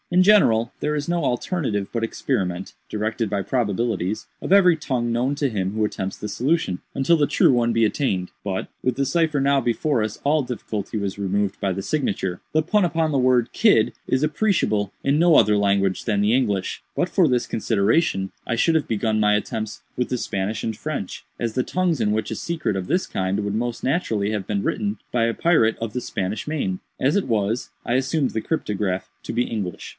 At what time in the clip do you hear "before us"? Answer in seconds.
9.61-10.17